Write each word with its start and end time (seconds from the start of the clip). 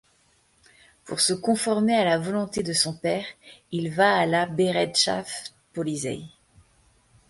Pour 1.05 1.19
se 1.19 1.33
conformer 1.33 1.93
à 1.93 2.03
la 2.05 2.17
volonté 2.17 2.63
de 2.63 2.73
son 2.73 2.97
père, 2.97 3.23
il 3.71 3.91
va 3.91 4.17
à 4.17 4.25
la 4.25 4.47
Bereitschaftspolizei. 4.47 6.23